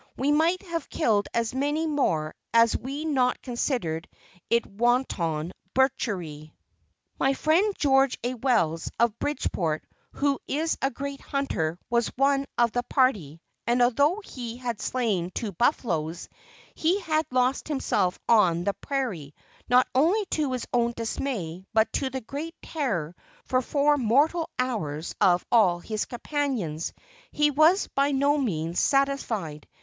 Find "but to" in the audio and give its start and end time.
21.75-22.09